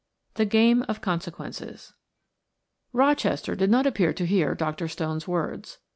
THE 0.33 0.45
GAME 0.47 0.83
OF 0.89 0.99
CONSEQUENCES 0.99 1.93
Rochester 2.91 3.53
did 3.55 3.69
not 3.69 3.85
appear 3.85 4.13
to 4.13 4.25
hear 4.25 4.55
Dr. 4.55 4.87
Stone's 4.87 5.27
words. 5.27 5.77